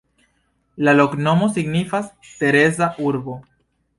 La 0.87 0.95
loknomo 0.99 1.51
signifas: 1.59 2.09
Tereza-urbo. 2.41 3.39